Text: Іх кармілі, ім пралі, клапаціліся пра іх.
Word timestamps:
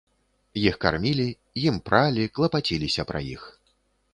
Іх 0.61 0.75
кармілі, 0.85 1.27
ім 1.67 1.75
пралі, 1.91 2.25
клапаціліся 2.39 3.07
пра 3.11 3.19
іх. 3.37 3.41